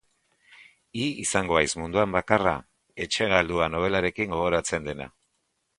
Hi 1.01 1.09
izango 1.23 1.59
haiz 1.59 1.69
munduan 1.81 2.15
bakarra 2.17 2.55
Etxe 3.07 3.29
galdua 3.35 3.71
nobelarekin 3.77 4.37
gogoratzen 4.37 4.91
dena. 4.93 5.13